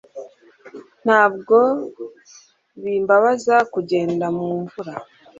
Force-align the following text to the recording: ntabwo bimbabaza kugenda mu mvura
ntabwo 1.03 1.57
bimbabaza 2.83 3.55
kugenda 3.73 4.25
mu 4.37 4.47
mvura 4.61 4.93